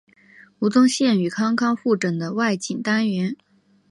[0.57, 3.37] 吴宗宪与康康互整的外景单元。